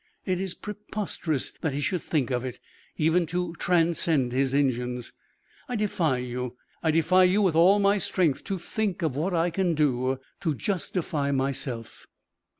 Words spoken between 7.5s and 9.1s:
all my strength, to think